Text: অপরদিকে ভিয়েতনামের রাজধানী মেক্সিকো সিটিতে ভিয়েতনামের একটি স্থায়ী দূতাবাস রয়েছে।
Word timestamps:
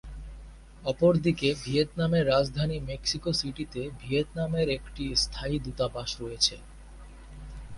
অপরদিকে 0.83 1.49
ভিয়েতনামের 1.63 2.25
রাজধানী 2.27 2.77
মেক্সিকো 2.81 3.31
সিটিতে 3.33 3.81
ভিয়েতনামের 3.99 4.67
একটি 4.69 5.03
স্থায়ী 5.15 5.55
দূতাবাস 5.59 6.09
রয়েছে। 6.21 6.55